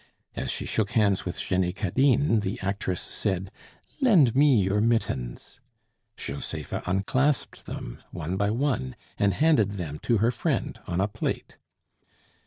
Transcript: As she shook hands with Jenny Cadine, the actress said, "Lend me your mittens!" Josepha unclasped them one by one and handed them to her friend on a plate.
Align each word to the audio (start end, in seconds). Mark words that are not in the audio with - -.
As 0.35 0.49
she 0.49 0.65
shook 0.65 0.93
hands 0.93 1.25
with 1.25 1.37
Jenny 1.39 1.71
Cadine, 1.71 2.39
the 2.41 2.59
actress 2.63 2.99
said, 3.01 3.51
"Lend 4.01 4.35
me 4.35 4.63
your 4.63 4.81
mittens!" 4.81 5.61
Josepha 6.17 6.81
unclasped 6.87 7.67
them 7.67 8.01
one 8.09 8.35
by 8.35 8.49
one 8.49 8.95
and 9.19 9.35
handed 9.35 9.73
them 9.73 9.99
to 9.99 10.17
her 10.17 10.31
friend 10.31 10.79
on 10.87 10.99
a 10.99 11.07
plate. 11.07 11.59